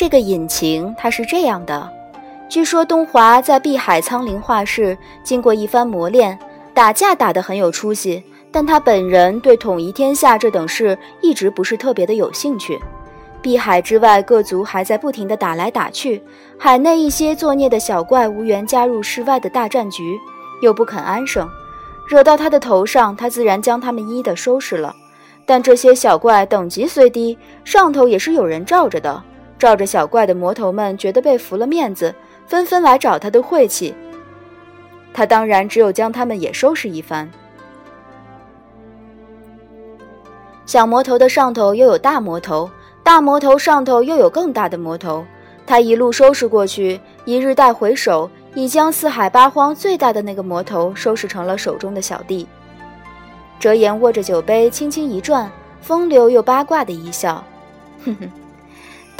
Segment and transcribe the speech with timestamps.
[0.00, 1.86] 这个隐情它是这样的：
[2.48, 6.38] 据说东华在碧海苍灵画室经过一番磨练，
[6.72, 12.80] 打架打得很有出息，但他本人对统一天下这等事一直不是特别的有兴趣。
[13.42, 16.22] 碧海之外，各族还在不停地打来打去，
[16.56, 20.18] 海内一些作孽的小怪无缘加入室外的大战局，
[20.62, 21.46] 又不肯安生，
[22.08, 24.96] 惹到他的头上，他自然将他们一一的收拾了。
[25.44, 29.22] 但这些小怪等级虽低，上头也是有人罩着的，
[29.60, 32.12] 罩着小怪的魔头们觉得被服了面子，
[32.46, 33.94] 纷纷来找他的晦气。
[35.12, 37.30] 他当然只有将他们也收拾一番。
[40.66, 42.68] 小魔头的上头又有大魔头。
[43.02, 45.24] 大魔头上头又有更大的魔头，
[45.66, 52.46] 他一路收拾过去，一日带回首，已将四海八荒最大的那个魔头收拾成了手中的小弟。
[53.58, 57.42] 哲言握着酒杯，轻轻一转，风流又八卦的一笑
[58.04, 58.30] ：“哼哼，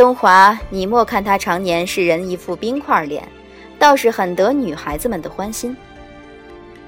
[0.00, 3.22] 东华，你莫看他常年是人一副冰块脸，
[3.78, 5.76] 倒是很得女孩子们的欢心。”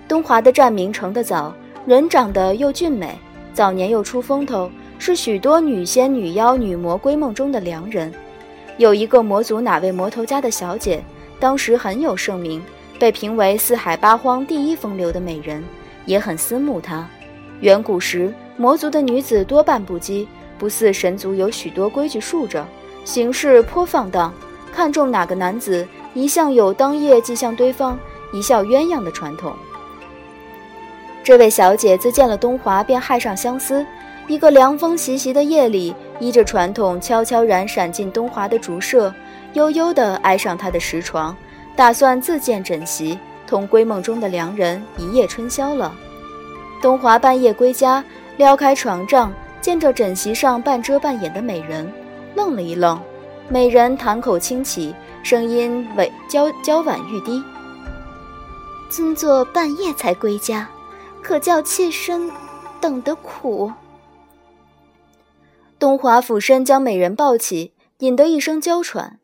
[0.08, 3.14] 东华的站名成得早，人长得又俊美，
[3.52, 4.70] 早年又出风头。
[4.98, 8.10] 是许多女仙、女妖、女魔归梦中的良人。
[8.78, 11.04] 有一个魔族哪位魔头家的小姐，
[11.38, 12.62] 当时很有盛名，
[12.98, 15.62] 被评为四海八荒第一风流的美人，
[16.06, 17.06] 也很思慕她。
[17.60, 22.66] 远古时，魔族的女子多半不羁，不似神族有许多规矩束着，
[23.04, 24.32] 行事颇放荡。
[24.72, 27.98] 看中哪个男子，一向有当夜即向对方
[28.32, 29.52] 一笑鸳鸯的传统。
[31.22, 33.84] 这位小姐自见了东华，便害上相思。
[34.28, 39.12] 一个凉风习习的夜里，依着传统，悄悄然闪进东华的竹舍，
[39.52, 41.36] 悠悠地挨上他的石床，
[41.76, 45.92] 打算自建枕席，同闺梦中的良人一夜春宵了。
[46.80, 48.02] 东华半夜归家，
[48.36, 51.92] 撩开床帐，见着枕席上半遮半掩的美人，
[52.34, 53.00] 愣了一愣。
[53.48, 57.42] 美人檀口轻启，声音委娇娇婉欲滴
[58.88, 60.68] ：“尊座半夜才归家，
[61.22, 62.30] 可叫妾身
[62.80, 63.72] 等得苦。”
[65.78, 69.18] 东华俯身将美人抱起，引得一声娇喘。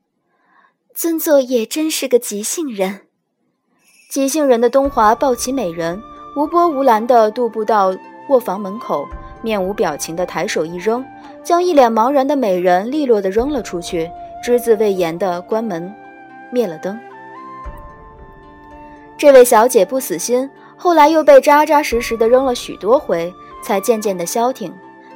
[0.92, 3.02] 尊座也真是个急性人。
[4.10, 6.02] 急性人的东华抱起美人，
[6.34, 7.94] 无波无澜地踱步到
[8.28, 9.06] 卧房门口，
[9.42, 11.04] 面无表情地抬手一扔，
[11.48, 14.10] 将一脸茫然的美人利落地扔了出去，
[14.44, 15.90] 只字未言地关门，
[16.50, 17.00] 灭了灯。
[19.16, 23.32] 这位小姐不死心，后来又被扎扎实实地扔了许多回，
[23.64, 24.70] 才渐渐地消停。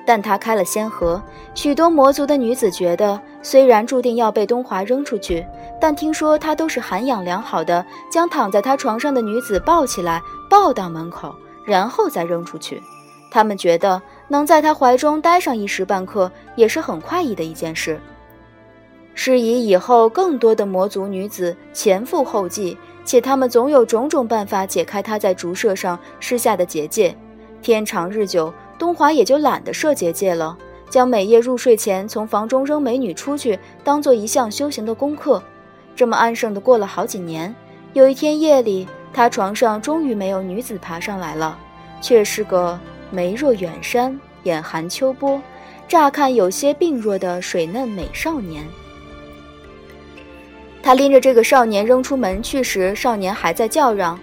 [0.06, 1.22] 但她开了先河，
[1.54, 5.46] 许多魔族的女子觉得，虽然注定要被东华扔出去，
[5.78, 11.34] 但听说他都是涵养良好的，将躺在他床上的女子抱起来，抱到门口，
[11.66, 12.82] 然后再扔出去。
[13.30, 14.00] 他们觉得
[14.32, 18.00] 能在他怀中待上一时半刻，也是很快意的一件事。
[19.14, 27.14] 是以以后更多的魔族女子前赴后继，且他们总有种种办法解开他在竹舍上施下的结界。
[27.60, 28.50] 天长日久。
[28.78, 30.58] 东华也就懒得设结界了，
[30.90, 35.40] 将每夜入睡前从房中扔美女出去，当做一项修行的功课。
[35.94, 37.54] 这么安生的过了好几年。
[37.92, 41.56] 有一天夜里，他床上终于没有女子爬上来了，
[42.00, 42.76] 却是个
[43.12, 45.40] 眉若远山、眼含秋波，
[45.86, 48.66] 乍看有些病弱的水嫩美少年。
[50.82, 54.18] 他拎着这个少年扔出门去时，少年还在叫嚷：“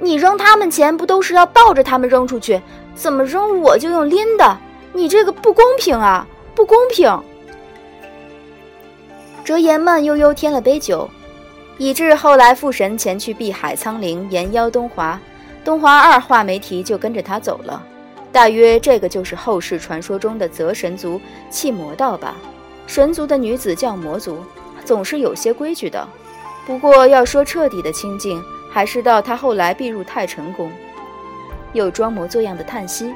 [0.00, 2.60] 你扔他们钱不都是要抱着他们扔出去？”
[2.94, 4.58] 怎么扔我就用拎的？
[4.92, 6.26] 你这个不公平啊！
[6.54, 7.22] 不公平！
[9.44, 11.08] 折颜慢悠悠添了杯酒，
[11.78, 15.18] 以致后来父神前去碧海苍陵延邀东华，
[15.64, 17.80] 东华二话没提就跟着他走了。
[18.30, 22.36] 大约这个就是后世传说中的择神族弃魔道吧。
[22.86, 24.38] 神族的女子叫魔族，
[24.84, 26.06] 总是有些规矩的。
[26.66, 30.70] 不过要说彻底的清净，还是到他后来避入太晨宫。
[31.72, 33.12] 又装模作样的叹息，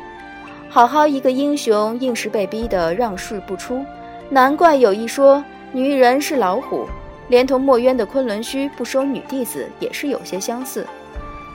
[0.69, 3.85] 好好一个英雄，硬是被逼得让世不出。
[4.29, 5.43] 难怪有一说，
[5.73, 6.87] 女人是老虎，
[7.29, 10.87] 连同墨渊的昆仑虚不收女弟子也是有些相似。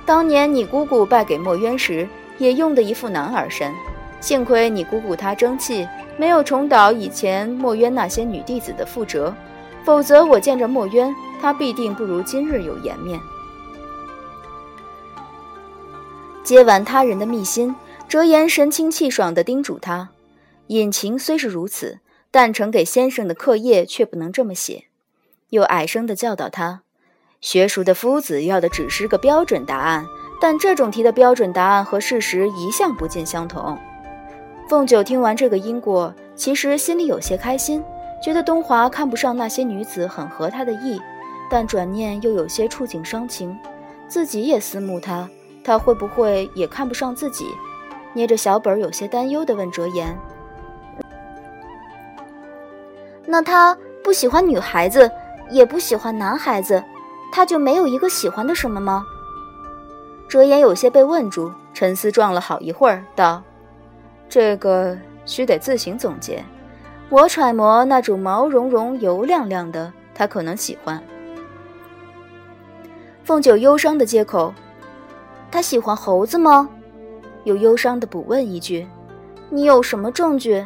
[0.05, 3.71] 当年你姑姑败给墨渊时，也用的一副男儿身。
[4.19, 5.87] 幸亏你姑姑她争气，
[6.17, 9.33] 没有重蹈以前墨渊那些女弟子的覆辙，
[9.85, 13.19] 否则我见着墨渊，他必定不如今日有颜面。
[16.43, 17.75] 接完他人的密信，
[18.07, 20.09] 折颜神清气爽地叮嘱他
[20.67, 21.99] ：“隐情虽是如此，
[22.31, 24.85] 但呈给先生的课业却不能这么写。”
[25.51, 26.81] 又矮声地教导他
[27.39, 30.05] ：“学熟的夫子要的只是个标准答案，
[30.39, 33.77] 但这种题的标准答案和事实一向不尽相同。”
[34.69, 37.83] 凤九听完这个因果，其实心里有些开心，
[38.21, 40.99] 觉得东华看不上那些女子很合他的意，
[41.49, 43.57] 但转念又有些触景伤情，
[44.09, 45.29] 自己也思慕他，
[45.63, 47.45] 他会不会也看不上自己？
[48.13, 50.17] 捏着小本，有些担忧地问哲言
[53.25, 55.09] ：“那他不喜欢女孩子，
[55.49, 56.83] 也不喜欢男孩子，
[57.31, 59.05] 他就没有一个喜欢的什么吗？”
[60.27, 63.41] 哲言有些被问住，沉思撞了好一会儿，道
[64.27, 66.43] ：“这个须得自行总结。
[67.09, 71.01] 我揣摩那种毛茸茸、油亮亮的，他可能喜欢。”
[73.23, 74.53] 凤九忧伤的接口
[75.49, 76.69] ：“他喜欢猴子吗？”
[77.45, 78.85] 又忧伤的补问一句
[79.49, 80.65] ：“你有什么证据？”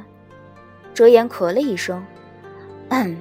[0.93, 2.03] 哲言咳了一声
[2.89, 3.15] ：“嗯，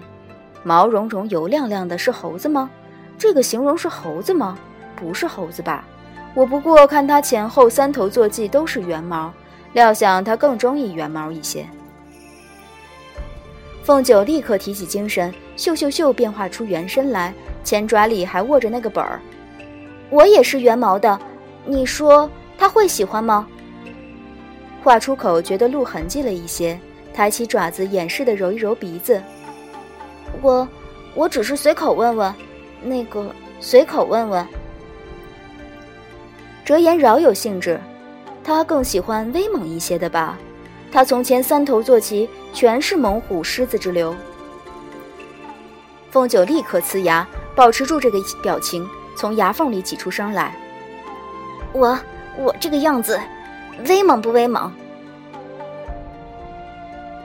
[0.62, 2.70] 毛茸茸、油亮亮的是猴子吗？
[3.18, 4.58] 这个形容是猴子吗？
[4.96, 5.84] 不是猴子吧？
[6.34, 9.32] 我不过看他前后三头坐骑都是圆毛，
[9.72, 11.66] 料想他更中意圆毛一些。”
[13.82, 17.34] 凤九立刻提起精神，咻咻咻变化出原身来，
[17.64, 19.20] 前爪里还握着那个本儿。
[20.10, 21.18] 我也是圆毛的，
[21.64, 22.30] 你说。
[22.58, 23.46] 他会喜欢吗？
[24.84, 26.78] 话出口，觉得露痕迹了一些，
[27.14, 29.18] 抬起爪子掩饰的揉一揉鼻子。
[30.42, 30.68] 我，
[31.14, 32.34] 我只是随口问问，
[32.82, 34.46] 那个随口问问。
[36.70, 37.80] 哲言饶有兴致，
[38.44, 40.38] 他更喜欢威猛一些的吧？
[40.92, 44.14] 他从前三头坐骑全是猛虎狮子之流。
[46.12, 47.26] 凤九立刻呲牙，
[47.56, 50.54] 保持住这个表情，从牙缝里挤出声来。
[51.72, 51.98] 我。
[52.38, 53.20] 我这个样子，
[53.88, 54.72] 威猛不威猛？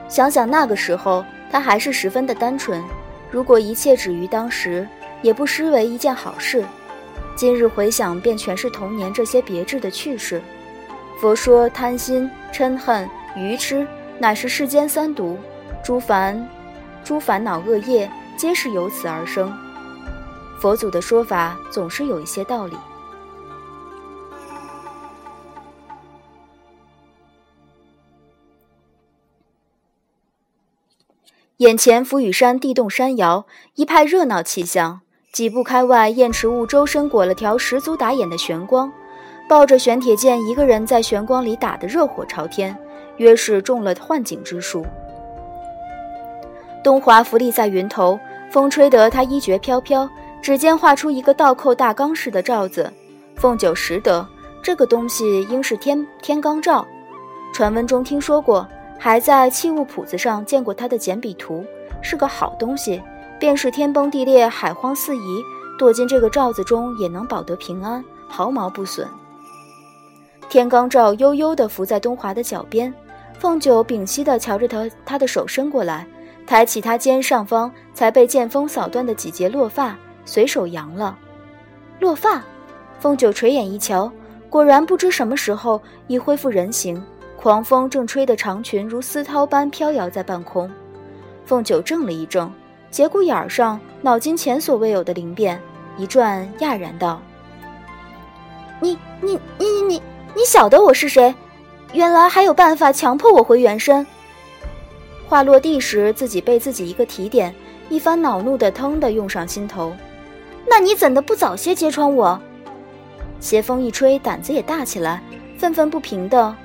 [0.08, 2.82] 想想那个时候，他还是十分的单纯。
[3.30, 4.84] 如果一切止于当时，
[5.22, 6.64] 也不失为一件好事。
[7.36, 10.42] 今日回想，便全是童年这些别致的趣事。
[11.20, 13.06] 佛说贪心、嗔恨、
[13.36, 13.86] 愚痴，
[14.18, 15.36] 乃是世间三毒，
[15.84, 16.48] 诸烦、
[17.04, 19.52] 诸烦恼恶业，皆是由此而生。
[20.58, 22.74] 佛祖的说法总是有一些道理。
[31.58, 35.02] 眼前浮雨山地动山摇，一派热闹气象。
[35.36, 38.90] 几步开外，燕池雾周身裹了条十足打眼的玄光，
[39.46, 42.74] 抱着玄铁剑，一个人在玄光里打得热火朝天，
[43.18, 44.82] 约是中了幻景之术。
[46.82, 48.18] 东华浮立在云头，
[48.50, 50.08] 风吹得他衣角飘飘，
[50.40, 52.90] 指尖画出一个倒扣大缸似的罩子。
[53.34, 54.26] 凤九识得
[54.62, 56.82] 这个东西应是天天罡罩，
[57.52, 58.66] 传闻中听说过。
[58.98, 61.62] 还在器物谱子上见过他的简笔图，
[62.00, 63.02] 是个好东西。
[63.38, 65.42] 便是天崩地裂、海荒四夷，
[65.78, 69.06] 躲进这个罩子中也能保得平安，毫毛不损。
[70.48, 72.92] 天罡罩悠悠地浮在东华的脚边，
[73.38, 76.06] 凤九屏息地瞧着他，他的手伸过来，
[76.46, 81.18] 抬起他肩上方才被剑锋扫断的几节落发，随手扬了。
[82.00, 82.42] 落发，
[83.00, 84.10] 凤九垂眼一瞧，
[84.48, 87.02] 果然不知什么时候已恢复人形。
[87.36, 90.70] 狂风正吹得长裙如丝绦般飘摇在半空，
[91.44, 92.50] 凤九怔了一怔，
[92.96, 95.60] 节骨眼上脑筋前所未有的灵变，
[95.98, 97.20] 一转讶然道
[98.80, 100.02] ：“你你你你你
[100.34, 101.34] 你晓得我是谁？
[101.92, 104.06] 原来还有办法强迫我回原身。”
[105.28, 107.54] 话落地时，自己被自己一个提点，
[107.90, 109.94] 一番恼怒的腾的涌上心头。
[110.66, 112.40] 那你怎的不早些揭穿我？
[113.40, 115.22] 邪风一吹，胆子也大起来，
[115.58, 116.56] 愤愤不平的。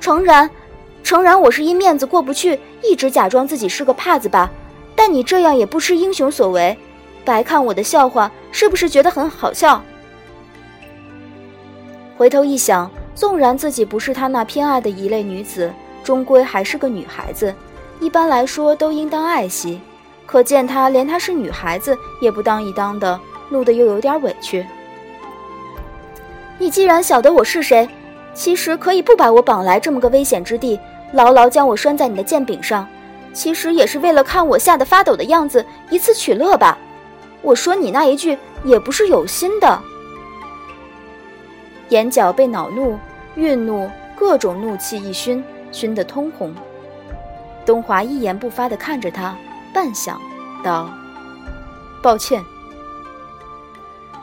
[0.00, 0.48] 诚然，
[1.02, 4.48] 诚然，我是因面子过不去，一直假装自己是个帕子吧。
[4.96, 6.76] 但你这样也不失英雄所为，
[7.24, 9.80] 白看我的笑话，是不是觉得很好笑？
[12.16, 15.70] 回头一想，纵然自己不是他那偏爱的一类女子，
[16.02, 17.54] 终归还是个女孩子，
[18.00, 19.80] 一般来说都应当爱惜。
[20.24, 24.66] 可见他连她是女孩子也不当一当的，怒得又有点委屈。
[26.58, 27.88] 你既然晓得我是谁。
[28.34, 30.78] 其实可以不把我绑来这么个危险之地，
[31.14, 32.86] 牢牢将我拴在你的剑柄上。
[33.36, 36.78] 其实也是为了看我吓得发抖的样子，以此取乐吧。
[37.42, 39.78] 我说你那一句也不是有心的。
[41.90, 42.98] 眼角被恼怒、
[43.36, 46.54] 愠怒各种怒气一熏，熏得通红。
[47.66, 49.36] 东华一言不发地看着他，
[49.74, 50.16] 半晌
[50.64, 50.90] 道
[52.02, 52.42] ：“抱歉。”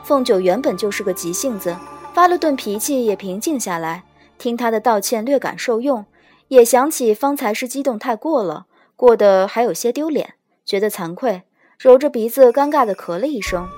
[0.02, 1.74] 凤九原本就是个急性子。
[2.12, 4.04] 发了顿脾气，也平静下来。
[4.38, 6.04] 听他的道歉，略感受用，
[6.48, 10.34] 也想起方才是激动太过了，过得还有些丢脸，
[10.64, 11.42] 觉得惭愧，
[11.78, 13.68] 揉着鼻子，尴尬的咳了一声。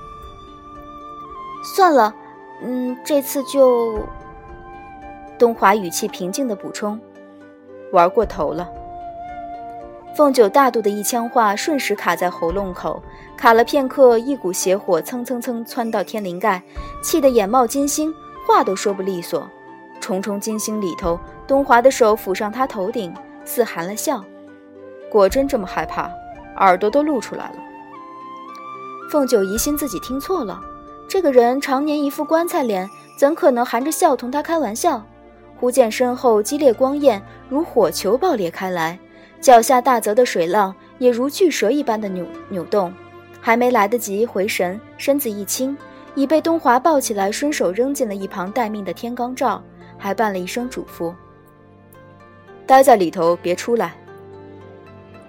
[1.75, 2.15] 算了，
[2.61, 3.99] 嗯，这次就……
[5.37, 6.99] 东华语气平静的补充
[7.93, 8.69] ：“玩过头了。”
[10.15, 13.03] 凤九大度的一腔话瞬时卡在喉咙口，
[13.37, 16.61] 卡了片刻，一股邪火蹭蹭蹭窜到天灵盖，
[17.03, 18.11] 气得眼冒金星，
[18.47, 19.47] 话都说不利索。
[19.99, 23.13] 重重金星里头，东华的手抚上他头顶，
[23.45, 24.23] 似含了笑。
[25.09, 26.11] 果真这么害怕，
[26.57, 27.55] 耳朵都露出来了。
[29.09, 30.59] 凤九疑心自己听错了，
[31.07, 35.01] 这个人常年一副棺材脸，怎可能含着笑同他开玩笑？
[35.59, 38.99] 忽见身后激烈光焰如火球爆裂开来。
[39.39, 42.91] 脚下大泽的水浪也如巨蛇一般的扭扭动，
[43.39, 45.77] 还没来得及回神，身子一轻，
[46.15, 49.63] 已被东华抱起来，顺手扔进了一旁待命的天罡罩，
[49.97, 51.13] 还伴了一声嘱咐
[52.65, 53.95] ：“待在里头，别出来。”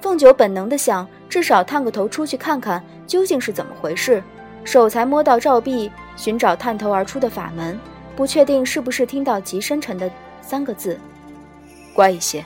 [0.01, 4.23] 凤九本能的想，至少探个头出去看看究竟是怎么回事，
[4.65, 7.79] 手才摸到照壁，寻找探头而出的法门，
[8.15, 10.99] 不确定是不是听到极深沉的三个字
[11.95, 12.45] ：“乖一些。”